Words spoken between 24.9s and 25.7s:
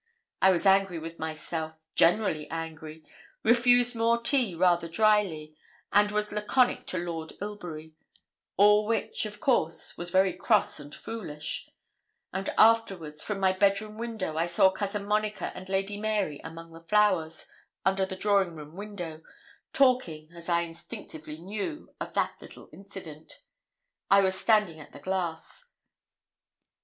the glass.